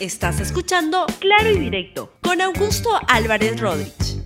[0.00, 4.22] Estás escuchando Claro y Directo con Augusto Álvarez Rodríguez.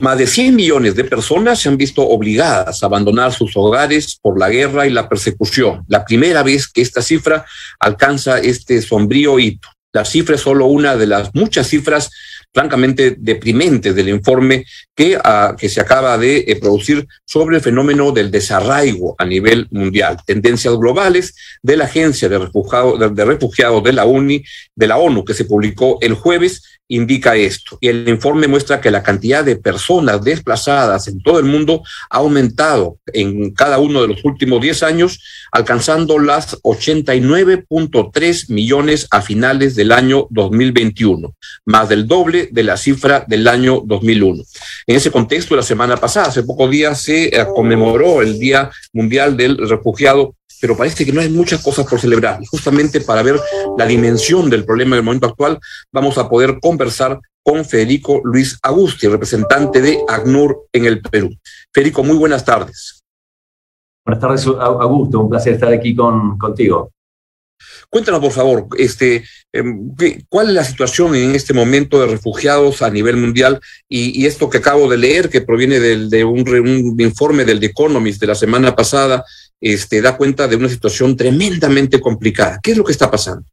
[0.00, 4.38] Más de 100 millones de personas se han visto obligadas a abandonar sus hogares por
[4.38, 5.84] la guerra y la persecución.
[5.88, 7.44] La primera vez que esta cifra
[7.78, 9.68] alcanza este sombrío hito.
[9.92, 12.10] La cifra es solo una de las muchas cifras
[12.54, 14.64] francamente deprimentes del informe
[14.94, 19.66] que, ah, que se acaba de eh, producir sobre el fenómeno del desarraigo a nivel
[19.72, 20.18] mundial.
[20.24, 24.44] Tendencias globales de la Agencia de Refugiados de, de, de la UNI,
[24.76, 27.78] de la ONU, que se publicó el jueves indica esto.
[27.80, 32.18] Y el informe muestra que la cantidad de personas desplazadas en todo el mundo ha
[32.18, 39.74] aumentado en cada uno de los últimos 10 años, alcanzando las 89.3 millones a finales
[39.76, 44.42] del año 2021, más del doble de la cifra del año 2001.
[44.86, 49.36] En ese contexto, la semana pasada, hace pocos días, se eh, conmemoró el Día Mundial
[49.36, 52.42] del Refugiado pero parece que no hay muchas cosas por celebrar.
[52.42, 53.38] Y justamente para ver
[53.76, 55.58] la dimensión del problema del momento actual,
[55.92, 61.28] vamos a poder conversar con Federico Luis Agusti, representante de ACNUR en el Perú.
[61.70, 63.02] Federico, muy buenas tardes.
[64.06, 65.20] Buenas tardes, Augusto.
[65.20, 66.93] Un placer estar aquí con, contigo.
[67.90, 69.24] Cuéntanos, por favor, este,
[70.28, 74.50] cuál es la situación en este momento de refugiados a nivel mundial y, y esto
[74.50, 78.26] que acabo de leer, que proviene del, de un, un, informe del The Economist de
[78.26, 79.24] la semana pasada,
[79.60, 82.58] este, da cuenta de una situación tremendamente complicada.
[82.62, 83.44] ¿Qué es lo que está pasando?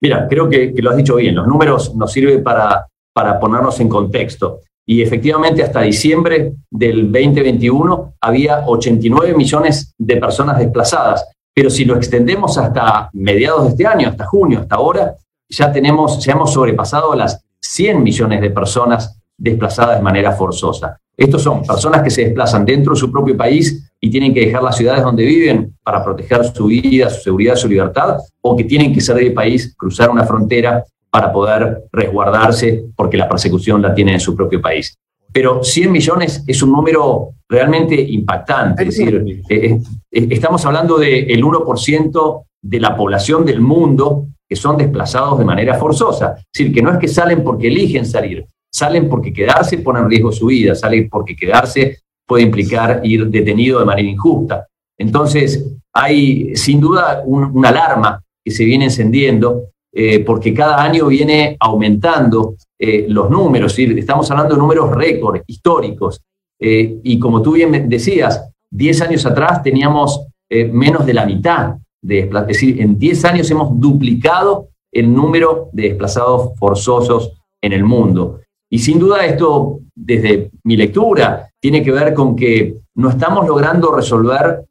[0.00, 1.34] Mira, creo que, que lo has dicho bien.
[1.34, 4.60] Los números nos sirven para, para ponernos en contexto.
[4.86, 11.26] Y efectivamente, hasta diciembre del 2021 había 89 millones de personas desplazadas.
[11.58, 15.16] Pero si lo extendemos hasta mediados de este año, hasta junio, hasta ahora,
[15.48, 20.96] ya, tenemos, ya hemos sobrepasado las 100 millones de personas desplazadas de manera forzosa.
[21.16, 24.62] Estos son personas que se desplazan dentro de su propio país y tienen que dejar
[24.62, 28.94] las ciudades donde viven para proteger su vida, su seguridad, su libertad, o que tienen
[28.94, 34.14] que salir del país, cruzar una frontera para poder resguardarse porque la persecución la tienen
[34.14, 34.96] en su propio país.
[35.32, 38.82] Pero 100 millones es un número realmente impactante.
[38.82, 39.80] Es decir, eh,
[40.10, 45.74] eh, estamos hablando del 1% de la población del mundo que son desplazados de manera
[45.74, 46.36] forzosa.
[46.38, 50.08] Es decir, que no es que salen porque eligen salir, salen porque quedarse pone en
[50.08, 54.66] riesgo su vida, salen porque quedarse puede implicar ir detenido de manera injusta.
[54.98, 61.06] Entonces, hay sin duda un, una alarma que se viene encendiendo eh, porque cada año
[61.06, 66.22] viene aumentando eh, los números, estamos hablando de números récord, históricos,
[66.60, 71.76] eh, y como tú bien decías, 10 años atrás teníamos eh, menos de la mitad
[72.00, 77.72] de desplazados, es decir, en 10 años hemos duplicado el número de desplazados forzosos en
[77.72, 78.40] el mundo.
[78.70, 83.94] Y sin duda esto, desde mi lectura, tiene que ver con que no estamos logrando
[83.94, 84.64] resolver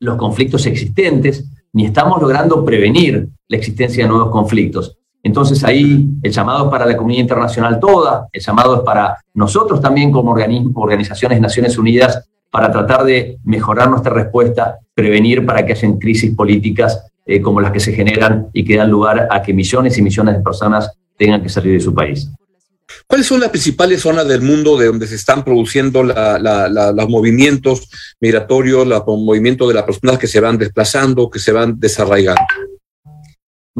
[0.00, 4.98] los conflictos existentes, ni estamos logrando prevenir la existencia de nuevos conflictos.
[5.22, 9.80] Entonces ahí el llamado es para la comunidad internacional toda, el llamado es para nosotros
[9.80, 10.32] también como
[10.74, 16.34] organizaciones de Naciones Unidas para tratar de mejorar nuestra respuesta, prevenir para que haya crisis
[16.34, 20.02] políticas eh, como las que se generan y que dan lugar a que millones y
[20.02, 22.28] millones de personas tengan que salir de su país.
[23.06, 27.88] ¿Cuáles son las principales zonas del mundo de donde se están produciendo los movimientos
[28.20, 32.42] migratorios, los movimientos de las personas que se van desplazando, que se van desarraigando?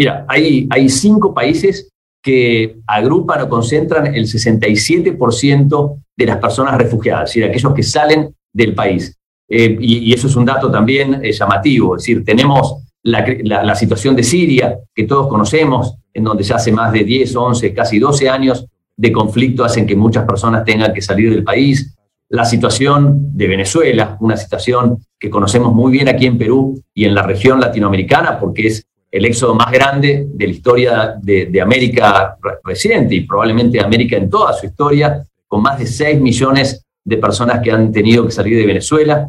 [0.03, 1.89] Mira, hay, cinco países
[2.21, 8.35] que agrupan o concentran el 67% de las personas refugiadas, es decir, aquellos que salen
[8.53, 9.17] del país.
[9.49, 13.77] Eh, y, eso es un dato también eh, llamativo, es decir, tenemos la, la, la,
[13.77, 18.01] situación de Siria, que todos conocemos, en donde ya hace más de 10, 11, casi
[18.01, 21.95] 12 años de conflicto hacen que muchas personas tengan que salir del país.
[22.29, 27.15] La situación de Venezuela, una situación que conocemos muy bien aquí en Perú y en
[27.15, 33.15] la región latinoamericana, porque es el éxodo más grande de la historia de, América reciente
[33.15, 37.61] y probablemente de América en toda su historia, con más de 6 millones de personas
[37.61, 39.27] que han tenido que salir de Venezuela.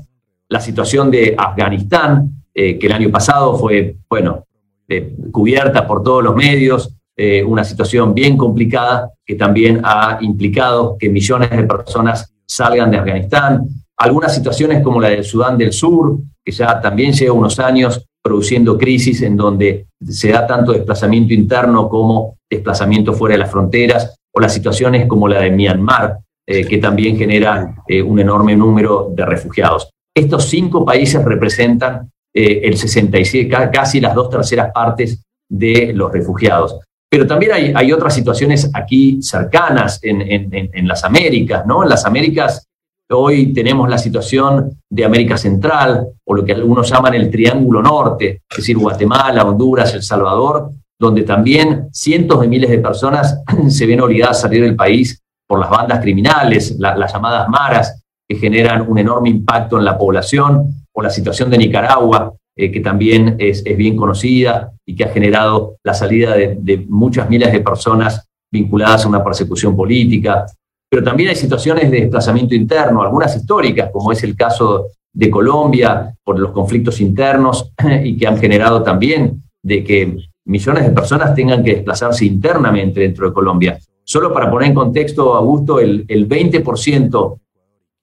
[0.48, 4.46] La situación de Afganistán, eh, que el año pasado fue, bueno,
[4.88, 10.96] eh, cubierta por todos los medios, eh, una situación bien complicada que también ha implicado
[10.98, 13.68] que millones de personas salgan de Afganistán.
[13.98, 18.78] Algunas situaciones como la del Sudán del Sur, que ya también lleva unos años produciendo
[18.78, 24.40] crisis en donde se da tanto desplazamiento interno como desplazamiento fuera de las fronteras, o
[24.40, 29.26] las situaciones como la de Myanmar, eh, que también genera eh, un enorme número de
[29.26, 29.90] refugiados.
[30.16, 36.80] Estos cinco países representan eh, el 67, casi las dos terceras partes de los refugiados.
[37.10, 41.84] Pero también hay, hay otras situaciones aquí cercanas en, en, en, las Américas, ¿no?
[41.84, 42.66] En las Américas
[43.12, 48.42] hoy tenemos la situación de América Central, o lo que algunos llaman el Triángulo Norte,
[48.50, 54.02] es decir, Guatemala, Honduras, El Salvador, donde también cientos de miles de personas se ven
[54.02, 58.98] obligadas a salir del país por las bandas criminales, las llamadas maras, que generan un
[58.98, 63.98] enorme impacto en la población, o la situación de Nicaragua, eh, que también es, bien
[63.98, 69.24] conocida y que ha generado la salida de, muchas miles de personas vinculadas a una
[69.24, 70.46] persecución política.
[70.94, 76.14] Pero también hay situaciones de desplazamiento interno, algunas históricas, como es el caso de Colombia
[76.24, 77.74] por los conflictos internos
[78.04, 83.28] y que han generado también de que millones de personas tengan que desplazarse internamente dentro
[83.28, 83.80] de Colombia.
[84.04, 87.40] Solo para poner en contexto, Augusto, el, el 20%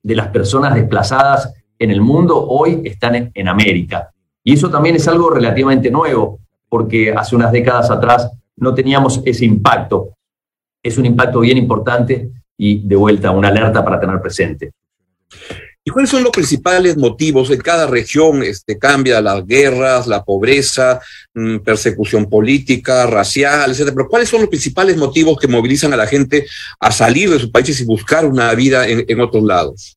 [0.03, 4.11] de las personas desplazadas en el mundo hoy están en América.
[4.43, 9.45] Y eso también es algo relativamente nuevo, porque hace unas décadas atrás no teníamos ese
[9.45, 10.09] impacto.
[10.83, 14.73] Es un impacto bien importante y de vuelta una alerta para tener presente.
[15.83, 17.51] ¿Y cuáles son los principales motivos?
[17.51, 21.01] En cada región este, cambia las guerras, la pobreza,
[21.35, 23.93] mm, persecución política, racial, etc.
[23.95, 26.47] Pero ¿cuáles son los principales motivos que movilizan a la gente
[26.79, 29.97] a salir de sus países y buscar una vida en otros lados?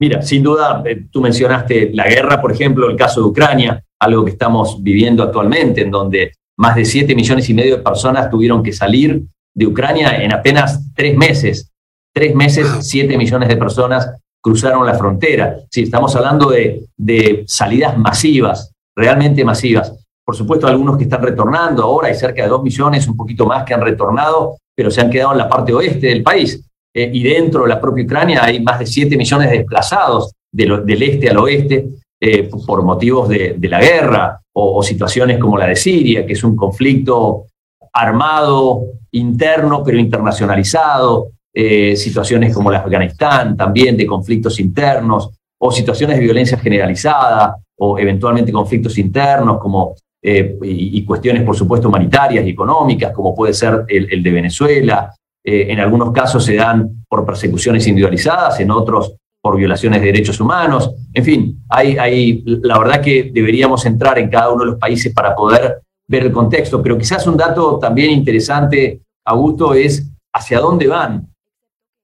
[0.00, 4.24] Mira, sin duda, eh, tú mencionaste la guerra, por ejemplo, el caso de Ucrania, algo
[4.24, 8.64] que estamos viviendo actualmente, en donde más de 7 millones y medio de personas tuvieron
[8.64, 9.22] que salir
[9.54, 11.70] de Ucrania en apenas tres meses.
[12.14, 14.10] Tres meses, 7 millones de personas
[14.42, 15.56] cruzaron la frontera.
[15.70, 19.92] Sí, estamos hablando de, de salidas masivas, realmente masivas.
[20.24, 23.64] Por supuesto, algunos que están retornando ahora, hay cerca de 2 millones, un poquito más
[23.64, 26.62] que han retornado, pero se han quedado en la parte oeste del país.
[26.94, 31.02] Eh, y dentro de la propia Ucrania hay más de 7 millones de desplazados del
[31.02, 31.88] este al oeste
[32.20, 36.54] eh, por motivos de, la guerra o, situaciones como la de Siria, que es un
[36.54, 37.46] conflicto
[37.92, 46.16] armado, interno, pero internacionalizado, eh, situaciones como de Afganistán también, de conflictos internos, o situaciones
[46.16, 53.12] de violencia generalizada, o eventualmente conflictos internos, como, y, cuestiones, por supuesto, humanitarias y económicas,
[53.12, 55.12] como puede ser el de Venezuela,
[55.44, 60.40] eh, en algunos casos se dan por persecuciones individualizadas, en otros por violaciones de derechos
[60.40, 60.92] humanos.
[61.12, 65.12] En fin, hay, hay, la verdad que deberíamos entrar en cada uno de los países
[65.12, 65.80] para poder
[66.12, 71.26] ver el contexto, pero quizás un dato también interesante, Augusto, es hacia dónde van.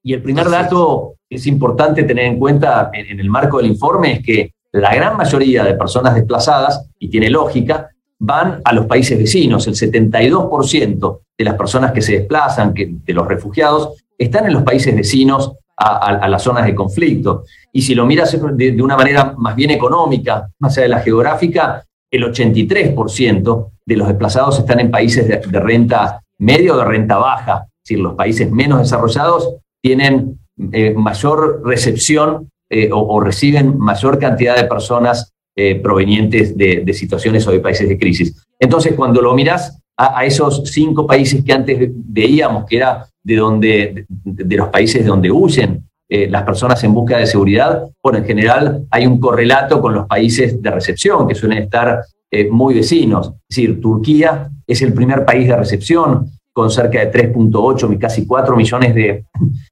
[0.03, 4.13] Y el primer dato que es importante tener en cuenta en el marco del informe
[4.13, 9.19] es que la gran mayoría de personas desplazadas, y tiene lógica, van a los países
[9.19, 9.67] vecinos.
[9.67, 14.63] El 72% de las personas que se desplazan, que, de los refugiados, están en los
[14.63, 17.45] países vecinos a, las zonas de conflicto.
[17.73, 21.85] Y si lo miras de, una manera más bien económica, más allá de la geográfica,
[22.11, 27.65] el 83% de los desplazados están en países de, renta media o de renta baja.
[27.65, 30.39] Es decir, los países menos desarrollados tienen
[30.73, 37.51] eh, mayor recepción eh, o, reciben mayor cantidad de personas eh, provenientes de, situaciones o
[37.51, 38.37] de países de crisis.
[38.61, 44.05] Entonces, cuando lo miras a, esos cinco países que antes veíamos que era de, donde,
[44.07, 48.87] de, los países de donde huyen las personas en busca de seguridad, bueno, en general
[48.91, 53.29] hay un correlato con los países de recepción, que suelen estar eh, muy vecinos.
[53.49, 58.57] Es decir, Turquía es el primer país de recepción, con cerca de 3.8, casi 4
[58.57, 59.25] millones de,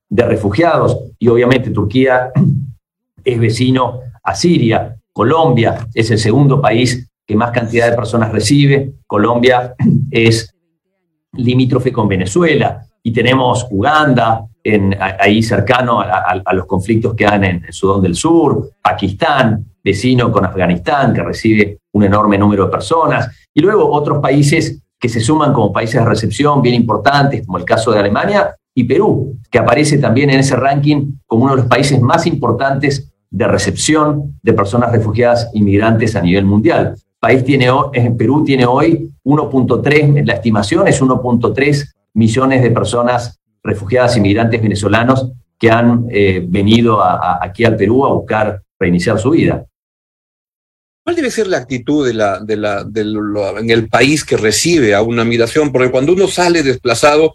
[0.08, 2.30] de refugiados, y obviamente Turquía
[3.24, 4.96] es vecino a Siria.
[5.12, 8.92] Colombia es el segundo país que más cantidad de personas recibe.
[9.06, 9.74] Colombia
[10.10, 10.54] es
[11.32, 17.72] limítrofe con Venezuela y tenemos Uganda en, ahí cercano a, los conflictos que hay en,
[17.72, 23.60] Sudán del Sur, Pakistán, vecino con Afganistán, que recibe un enorme número de personas, y
[23.60, 27.92] luego otros países que se suman como países de recepción bien importantes, como el caso
[27.92, 32.00] de Alemania y Perú, que aparece también en ese ranking como uno de los países
[32.00, 36.96] más importantes de recepción de personas refugiadas inmigrantes a nivel mundial.
[37.20, 44.16] país tiene, en Perú tiene hoy 1.3, la estimación es 1.3 millones de personas refugiadas
[44.16, 49.64] inmigrantes venezolanos que han eh, venido aquí al Perú a buscar reiniciar su vida.
[51.06, 52.84] ¿Cuál debe ser la actitud de la, de la,
[53.60, 55.70] en el país que recibe a una migración?
[55.70, 57.32] Porque cuando uno sale desplazado,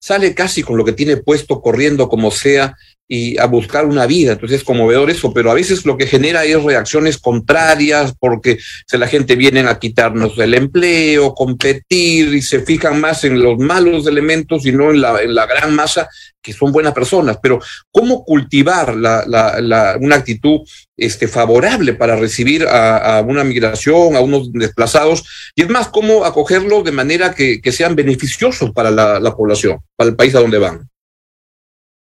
[0.00, 2.74] sale casi con lo que tiene puesto, corriendo como sea,
[3.06, 4.32] y a buscar una vida.
[4.32, 8.96] Entonces es conmovedor eso, pero a veces lo que genera es reacciones contrarias porque se
[8.96, 14.06] la gente viene a quitarnos el empleo, competir y se fijan más en los malos
[14.06, 16.08] elementos y no en la, en la gran masa
[16.42, 17.38] que son buenas personas.
[17.42, 17.60] Pero
[17.92, 20.60] ¿cómo cultivar la, la, una actitud
[20.96, 25.52] este, favorable para recibir a, una migración, a unos desplazados?
[25.54, 30.10] Y es más, ¿cómo acogerlos de manera que, que sean beneficiosos para la población, para
[30.10, 30.90] el país a donde van?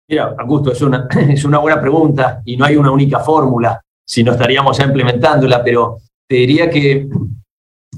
[0.08, 4.22] Mira, Augusto, es una, es una buena pregunta y no hay una única fórmula, si
[4.22, 7.08] no estaríamos ya implementándola, pero te diría que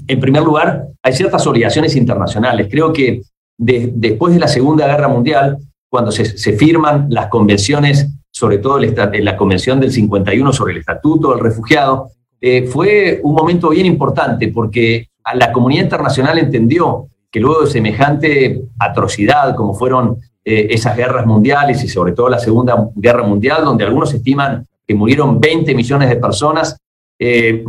[0.07, 2.67] En primer lugar, hay ciertas obligaciones internacionales.
[2.69, 3.21] Creo que
[3.57, 5.57] después de la Segunda Guerra Mundial,
[5.89, 11.39] cuando se, firman las convenciones, sobre todo la Convención del 51 sobre el Estatuto del
[11.39, 17.71] Refugiado, eh, fue un momento bien importante porque la comunidad internacional entendió que luego de
[17.71, 23.63] semejante atrocidad como fueron eh, esas guerras mundiales y sobre todo la Segunda Guerra Mundial,
[23.65, 26.77] donde algunos estiman que murieron 20 millones de personas,
[27.19, 27.63] eh,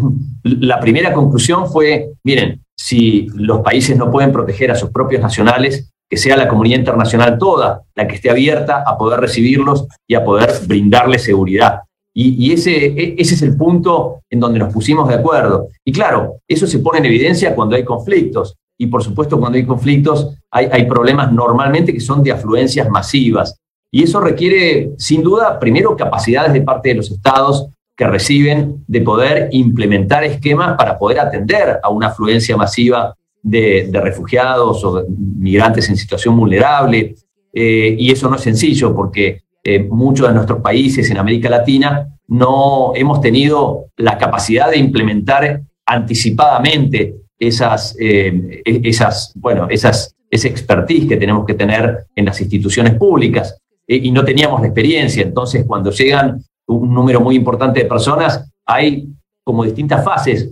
[0.45, 5.90] la primera conclusión fue, miren, si los países no pueden proteger a sus propios nacionales,
[6.11, 10.25] que sea la comunidad internacional toda la que esté abierta a poder recibirlos y a
[10.25, 11.83] poder brindarles seguridad.
[12.13, 15.69] Y, ese, e, ese es el punto en donde nos pusimos de acuerdo.
[15.85, 18.57] Y claro, eso se pone en evidencia cuando hay conflictos.
[18.77, 23.57] Y por supuesto, cuando hay conflictos, hay, hay problemas normalmente que son de afluencias masivas.
[23.93, 29.03] Y eso requiere, sin duda, primero capacidades de parte de los estados que reciben de
[29.03, 35.97] poder implementar esquemas para poder atender a una afluencia masiva de, refugiados o migrantes en
[35.97, 37.15] situación vulnerable.
[37.53, 42.09] Eh, y eso no es sencillo porque eh, muchos de nuestros países en América Latina
[42.29, 50.49] no hemos tenido la capacidad de implementar anticipadamente esas, eh, e, esas, bueno, esas, ese
[50.49, 53.57] expertise que tenemos que tener en las instituciones públicas
[53.93, 55.25] y no teníamos la experiencia.
[55.25, 59.09] Entonces, cuando llegan un número muy importante de personas, hay
[59.43, 60.49] como distintas fases.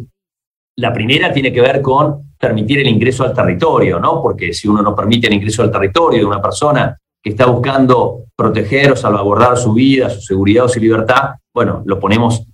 [0.76, 4.22] La primera tiene que ver con permitir el ingreso al territorio, ¿no?
[4.22, 8.24] Porque si uno no permite el ingreso al territorio de una persona que está buscando
[8.36, 12.46] proteger o salvaguardar su vida, su seguridad o su libertad, bueno, lo ponemos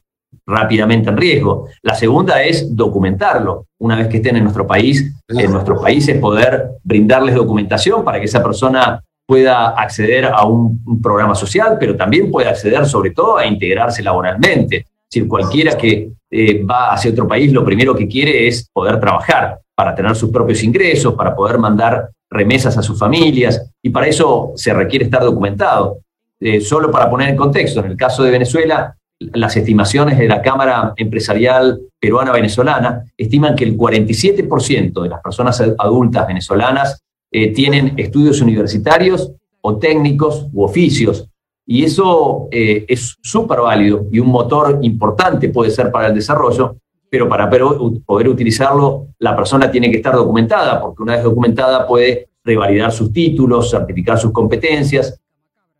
[0.46, 1.68] rápidamente en riesgo.
[1.82, 3.66] La segunda es documentarlo.
[3.78, 8.26] Una vez que estén en nuestro país, en nuestros países poder brindarles documentación para que
[8.26, 13.46] esa persona pueda acceder a un, programa social, pero también pueda acceder sobre todo a
[13.46, 14.76] integrarse laboralmente.
[14.76, 19.00] Es decir, cualquiera que eh, va hacia otro país lo primero que quiere es poder
[19.00, 24.06] trabajar para tener sus propios ingresos, para poder mandar remesas a sus familias, y para
[24.06, 25.98] eso se requiere estar documentado.
[26.40, 30.42] Eh, solo para poner en contexto, en el caso de Venezuela, las estimaciones de la
[30.42, 38.40] Cámara Empresarial Peruana-Venezolana estiman que el 47% de las personas adultas venezolanas eh, tienen estudios
[38.40, 41.28] universitarios o técnicos u oficios.
[41.66, 46.76] Y eso eh, es súper válido y un motor importante puede ser para el desarrollo,
[47.14, 52.26] pero para poder utilizarlo la persona tiene que estar documentada, porque una vez documentada puede
[52.42, 55.20] revalidar sus títulos, certificar sus competencias,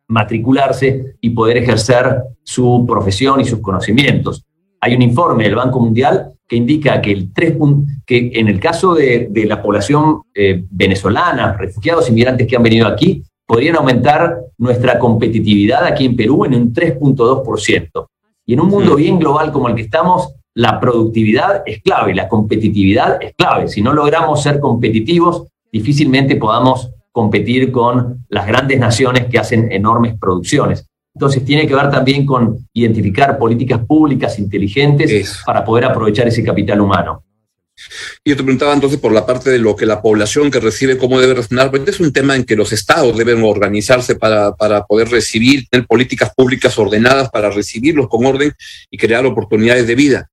[0.07, 4.45] matricularse y poder ejercer su profesión y sus conocimientos.
[4.81, 7.57] Hay un informe del Banco Mundial que indica que, el 3,
[8.07, 13.25] que en el caso de, la población eh, venezolana, refugiados, inmigrantes que han venido aquí,
[13.45, 18.07] podrían aumentar nuestra competitividad aquí en Perú en un 3.2%.
[18.47, 22.29] Y en un mundo bien global como el que estamos, la productividad es clave, la
[22.29, 23.69] competitividad es clave.
[23.69, 30.19] Si no logramos ser competitivos, difícilmente podamos competir con las grandes naciones que hacen enormes
[30.19, 30.87] producciones.
[31.15, 36.81] Entonces tiene que ver también con identificar políticas públicas inteligentes para poder aprovechar ese capital
[36.81, 37.23] humano.
[38.25, 40.97] Y yo te preguntaba entonces por la parte de lo que la población que recibe,
[40.97, 44.85] cómo debe reaccionar, porque es un tema en que los estados deben organizarse para, para
[44.85, 48.52] poder recibir, tener políticas públicas ordenadas para recibirlos con orden
[48.90, 50.31] y crear oportunidades de vida.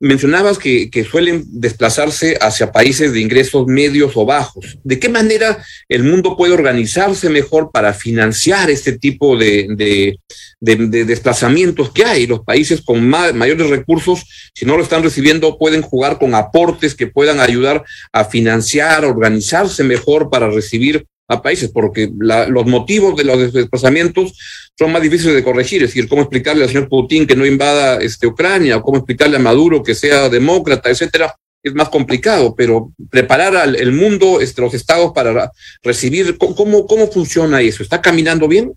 [0.00, 4.76] Mencionabas que, suelen desplazarse hacia países de ingresos medios o bajos.
[4.82, 10.18] ¿De qué manera el mundo puede organizarse mejor para financiar este tipo de,
[10.62, 12.26] desplazamientos que hay?
[12.26, 17.08] Los países con mayores recursos, si no lo están recibiendo, pueden jugar con aportes que
[17.08, 23.52] puedan ayudar a financiar, organizarse mejor para recibir a países, porque los motivos de los
[23.52, 24.32] desplazamientos
[24.78, 25.82] son más difíciles de corregir.
[25.82, 29.36] Es decir, cómo explicarle al señor Putin que no invada este, Ucrania, o cómo explicarle
[29.36, 34.74] a Maduro que sea demócrata, etcétera, es más complicado, pero preparar al mundo, este, los
[34.74, 35.50] estados para
[35.82, 37.82] recibir, ¿cómo, ¿cómo funciona eso?
[37.82, 38.72] ¿Está caminando bien?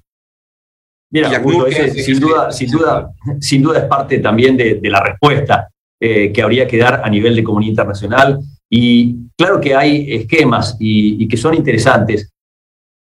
[1.11, 5.69] Mira, sin, duda, sin, duda, sin duda es parte también de, la respuesta
[5.99, 8.39] eh, que habría que dar a nivel de comunidad internacional.
[8.69, 12.31] Y claro que hay esquemas y que son interesantes.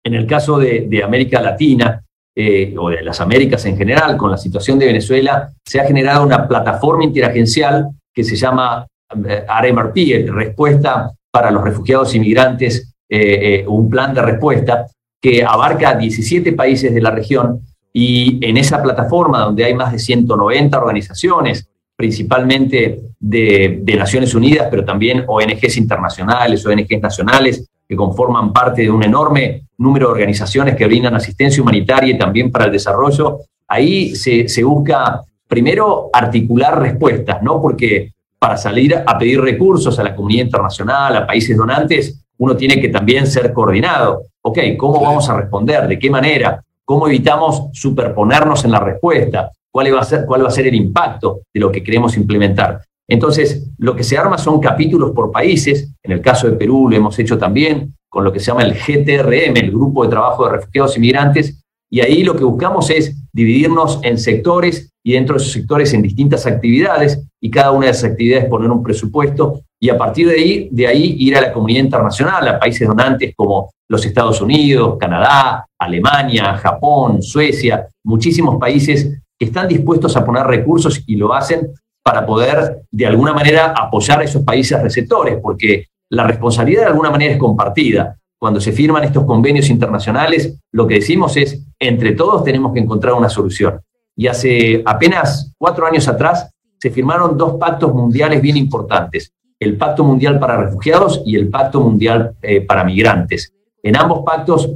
[0.03, 2.03] En el caso de, América Latina,
[2.35, 6.25] eh, o de las Américas en general, con la situación de Venezuela, se ha generado
[6.25, 8.87] una plataforma interagencial que se llama
[9.29, 14.87] eh, RMRP, Respuesta para los Refugiados Inmigrantes, eh, un plan de respuesta
[15.21, 17.61] que abarca 17 países de la región
[17.93, 24.69] y en esa plataforma donde hay más de 190 organizaciones, principalmente de, de Naciones Unidas,
[24.71, 30.77] pero también ONGs internacionales, ONGs nacionales, que conforman parte de un enorme número de organizaciones
[30.77, 37.43] que brindan asistencia humanitaria y también para el desarrollo, ahí se, busca primero articular respuestas,
[37.43, 37.61] ¿no?
[37.61, 42.81] Porque para salir a pedir recursos a la comunidad internacional, a países donantes, uno tiene
[42.81, 44.23] que también ser coordinado.
[44.43, 45.89] Ok, ¿cómo vamos a responder?
[45.89, 46.63] ¿De qué manera?
[46.91, 49.53] ¿Cómo evitamos superponernos en la respuesta?
[49.73, 52.81] ¿Cuál va a ser, cuál va a ser el impacto de lo que queremos implementar?
[53.09, 55.95] Entonces, lo que se arma son capítulos por países.
[56.03, 58.75] En el caso de Perú lo hemos hecho también con lo que se llama el
[58.75, 61.63] GTRM, el Grupo de Trabajo de Refugiados y Migrantes.
[61.89, 66.03] Y ahí lo que buscamos es dividirnos en sectores y dentro de esos sectores en
[66.03, 70.29] distintas actividades y cada una de esas actividades poner un presupuesto y a partir
[70.71, 75.67] de ahí, ir a la comunidad internacional, a países donantes como los Estados Unidos, Canadá,
[75.79, 81.71] Alemania, Japón, Suecia, muchísimos países que están dispuestos a poner recursos y lo hacen
[82.03, 87.11] para poder de alguna manera apoyar a esos países receptores, porque la responsabilidad de alguna
[87.11, 88.19] manera es compartida.
[88.39, 93.15] Cuando se firman estos convenios internacionales, lo que decimos es, entre todos tenemos que encontrar
[93.15, 93.81] una solución.
[94.15, 100.03] Y hace apenas cuatro años atrás se firmaron dos pactos mundiales bien importantes, el Pacto
[100.05, 103.53] Mundial para Refugiados y el Pacto Mundial eh, para Migrantes.
[103.83, 104.71] En ambos pactos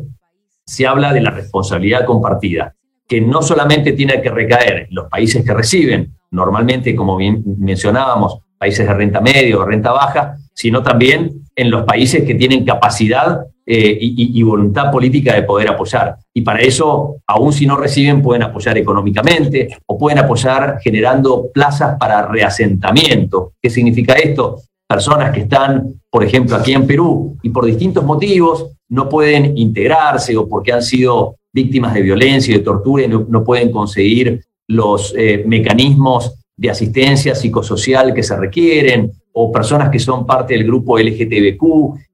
[0.64, 2.75] se habla de la responsabilidad compartida,
[3.09, 8.87] que no solamente tiene que recaer en los países que reciben, normalmente, como mencionábamos, países
[8.87, 13.97] de renta media o renta baja, sino también en los países que tienen capacidad eh,
[13.99, 16.17] y, voluntad política de poder apoyar.
[16.35, 21.97] Y para eso, aún si no reciben, pueden apoyar económicamente o pueden apoyar generando plazas
[21.99, 23.55] para reasentamiento.
[23.62, 24.61] ¿Qué significa esto?
[24.87, 30.37] Personas que están, por ejemplo, aquí en Perú y por distintos motivos no pueden integrarse
[30.37, 35.14] o porque han sido víctimas de violencia y de tortura y no, pueden conseguir los
[35.17, 40.99] eh, mecanismos de asistencia psicosocial que se requieren o personas que son parte del grupo
[40.99, 41.62] LGTBQ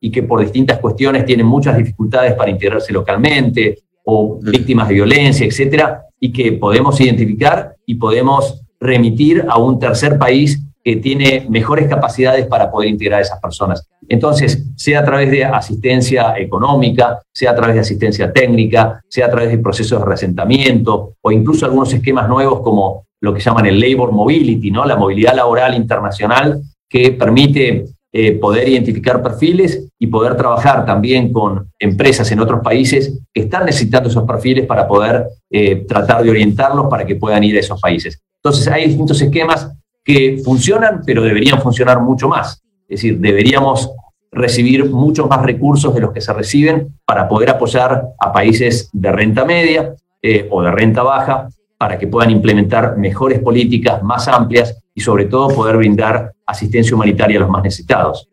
[0.00, 5.46] y que por distintas cuestiones tienen muchas dificultades para integrarse localmente, o víctimas de violencia,
[5.46, 11.88] etcétera, y que podemos identificar y podemos remitir a un tercer país que tiene mejores
[11.88, 13.86] capacidades para poder integrar a esas personas.
[14.08, 19.30] Entonces, sea a través de asistencia económica, sea a través de asistencia técnica, sea a
[19.30, 23.78] través de procesos de resentamiento o incluso algunos esquemas nuevos como lo que llaman el
[23.78, 24.84] labor mobility, ¿no?
[24.84, 31.70] la movilidad laboral internacional, que permite eh, poder identificar perfiles y poder trabajar también con
[31.78, 36.88] empresas en otros países que están necesitando esos perfiles para poder eh, tratar de orientarlos
[36.88, 38.20] para que puedan ir a esos países.
[38.42, 39.70] Entonces hay distintos esquemas
[40.10, 42.62] que funcionan, pero deberían funcionar mucho más.
[42.88, 43.90] Es decir, deberíamos
[44.32, 49.12] recibir muchos más recursos de los que se reciben para poder apoyar a países de
[49.12, 54.76] renta media eh, o de renta baja para que puedan implementar mejores políticas más amplias
[54.94, 58.28] y sobre todo poder brindar asistencia humanitaria a los más necesitados.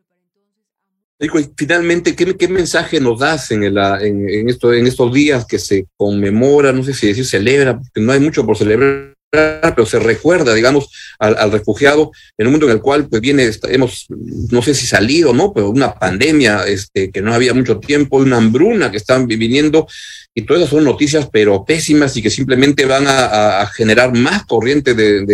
[1.56, 6.84] Finalmente, ¿qué, mensaje nos das en, en, esto, en estos días que se conmemora, no
[6.84, 11.52] sé si decir celebra, porque no hay mucho por celebrar, pero se recuerda, digamos, al,
[11.52, 15.54] refugiado en un mundo en el cual pues viene, hemos, no sé si salido, ¿no?
[15.54, 19.88] Pero una pandemia este, que no había mucho tiempo, una hambruna que están viniendo,
[20.34, 25.26] y todas son noticias, pero pésimas y que simplemente van a, generar más corriente de,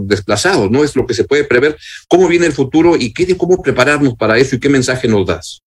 [0.00, 0.82] desplazados, ¿no?
[0.82, 1.76] Es lo que se puede prever.
[2.08, 5.62] ¿Cómo viene el futuro y qué, cómo prepararnos para eso y qué mensaje nos das?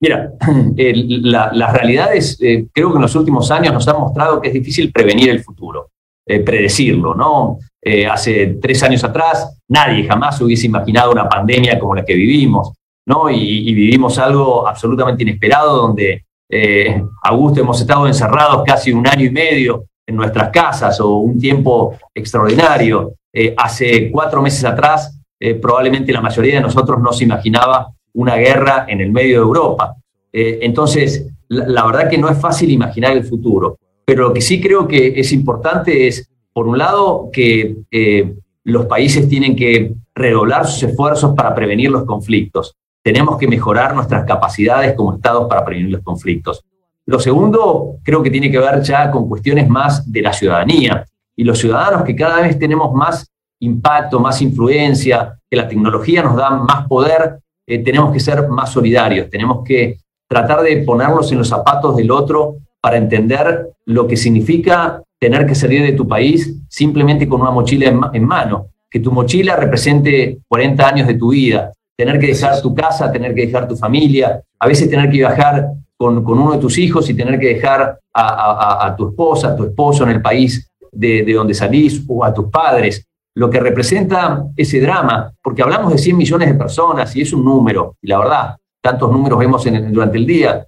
[0.00, 0.32] Mira,
[1.22, 4.90] las realidades eh, creo que en los últimos años nos han mostrado que es difícil
[4.90, 5.89] prevenir el futuro.
[6.32, 7.58] Eh, predecirlo, ¿no?
[7.82, 12.72] Eh, hace tres años atrás nadie jamás hubiese imaginado una pandemia como la que vivimos,
[13.04, 13.28] ¿no?
[13.28, 19.30] Y, vivimos algo absolutamente inesperado donde, eh, Augusto, hemos estado encerrados casi un año y
[19.30, 23.14] medio en nuestras casas o un tiempo extraordinario.
[23.56, 25.18] hace cuatro meses atrás
[25.60, 29.96] probablemente la mayoría de nosotros no se imaginaba una guerra en el medio de Europa.
[30.32, 33.76] entonces, la verdad que no es fácil imaginar el futuro.
[34.04, 38.34] Pero lo que sí creo que es importante es, por un lado, que eh,
[38.64, 42.74] los países tienen que redoblar sus esfuerzos para prevenir los conflictos.
[43.02, 46.64] Tenemos que mejorar nuestras capacidades como estados para prevenir los conflictos.
[47.06, 51.06] Lo segundo, creo que tiene que ver ya con cuestiones más de la ciudadanía.
[51.34, 56.36] Y los ciudadanos que cada vez tenemos más impacto, más influencia, que la tecnología nos
[56.36, 61.38] da más poder, eh, tenemos que ser más solidarios, tenemos que tratar de ponerlos en
[61.38, 66.56] los zapatos del otro para entender lo que significa tener que salir de tu país
[66.68, 71.72] simplemente con una mochila en, mano, que tu mochila represente 40 años de tu vida,
[71.96, 75.68] tener que dejar tu casa, tener que dejar tu familia, a veces tener que viajar
[75.96, 80.04] con, uno de tus hijos y tener que dejar a, tu esposa, a tu esposo
[80.04, 85.30] en el país de, donde salís o a tus padres, lo que representa ese drama,
[85.42, 89.12] porque hablamos de 100 millones de personas y es un número, y la verdad, tantos
[89.12, 90.66] números vemos durante el día,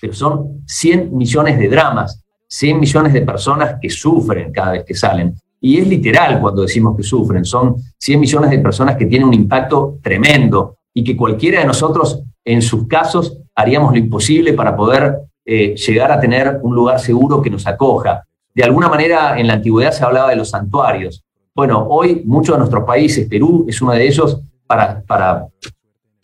[0.00, 4.94] pero son 100 millones de dramas, 100 millones de personas que sufren cada vez que
[4.94, 5.34] salen.
[5.60, 7.44] Y es literal cuando decimos que sufren.
[7.44, 12.22] Son 100 millones de personas que tienen un impacto tremendo y que cualquiera de nosotros,
[12.44, 17.40] en sus casos, haríamos lo imposible para poder eh, llegar a tener un lugar seguro
[17.40, 18.22] que nos acoja.
[18.54, 21.24] De alguna manera, en la antigüedad se hablaba de los santuarios.
[21.54, 25.46] Bueno, hoy muchos de nuestros países, Perú es uno de ellos, para, para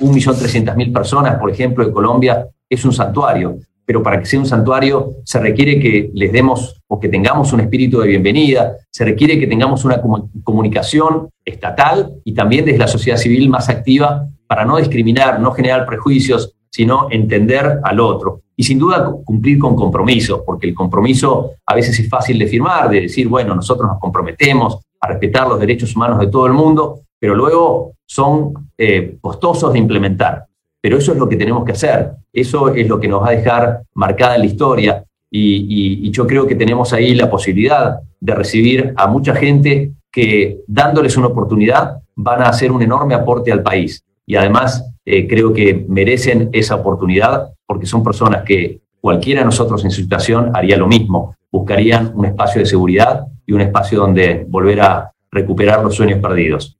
[0.00, 3.58] 1.300.000 personas, por ejemplo, de Colombia, es un santuario.
[3.84, 7.60] Pero para que sea un santuario se requiere que les demos o que tengamos un
[7.60, 10.00] espíritu de bienvenida, se requiere que tengamos una
[10.44, 15.86] comunicación estatal y también desde la sociedad civil más activa para no discriminar, no generar
[15.86, 18.42] prejuicios, sino entender al otro.
[18.56, 22.90] Y sin duda cumplir con compromisos, porque el compromiso a veces es fácil de firmar,
[22.90, 27.00] de decir, bueno, nosotros nos comprometemos a respetar los derechos humanos de todo el mundo,
[27.18, 30.44] pero luego son eh, costosos de implementar.
[30.81, 33.37] Pero eso es lo que tenemos que hacer, eso es lo que nos va a
[33.37, 38.92] dejar marcada en la historia y, yo creo que tenemos ahí la posibilidad de recibir
[38.96, 44.03] a mucha gente que dándoles una oportunidad van a hacer un enorme aporte al país.
[44.27, 49.85] Y además eh, creo que merecen esa oportunidad porque son personas que cualquiera de nosotros
[49.85, 54.44] en su situación haría lo mismo, buscarían un espacio de seguridad y un espacio donde
[54.49, 56.80] volver a recuperar los sueños perdidos.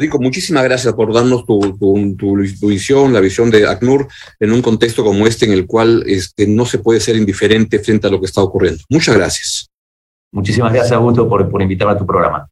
[0.00, 1.60] Rico, muchísimas gracias por darnos tu,
[2.62, 4.08] visión, la visión de ACNUR
[4.40, 8.06] en un contexto como este en el cual este, no se puede ser indiferente frente
[8.06, 8.82] a lo que está ocurriendo.
[8.88, 9.70] Muchas gracias.
[10.32, 12.48] Muchísimas gracias, Augusto, por, por invitarme a tu programa.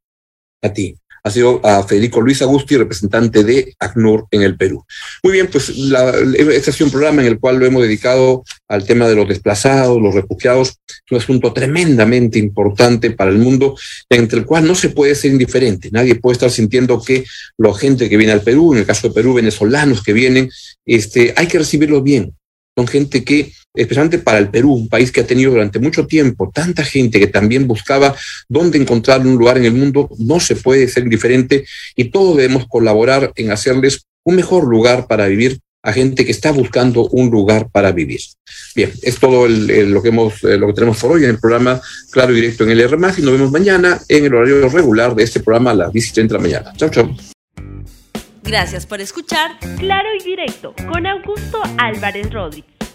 [0.62, 4.84] A ti ha sido a Federico Luis Agusti, representante de ACNUR en el Perú.
[5.22, 8.84] Muy bien, pues este ha sido un programa en el cual lo hemos dedicado al
[8.84, 13.76] tema de los desplazados, los refugiados, es un asunto tremendamente importante para el mundo,
[14.10, 15.88] entre el cual no se puede ser indiferente.
[15.90, 17.24] Nadie puede estar sintiendo que
[17.56, 20.50] la gente que viene al Perú, en el caso de Perú, venezolanos que vienen,
[20.84, 22.34] este, hay que recibirlos bien.
[22.76, 26.50] Son gente que especialmente para el Perú, un país que ha tenido durante mucho tiempo
[26.52, 28.14] tanta gente que también buscaba
[28.48, 31.64] dónde encontrar un lugar en el mundo, no se puede ser diferente
[31.94, 36.50] y todos debemos colaborar en hacerles un mejor lugar para vivir a gente que está
[36.50, 38.20] buscando un lugar para vivir.
[38.74, 42.32] Bien, es todo lo, que hemos, lo que tenemos por hoy en el programa Claro
[42.32, 45.40] y Directo en el R+, y nos vemos mañana en el horario regular de este
[45.40, 46.72] programa a las 10 y 30 de la mañana.
[46.76, 47.16] Chao, chao.
[48.42, 52.67] Gracias por escuchar Claro y Directo con Augusto Álvarez Rodríguez.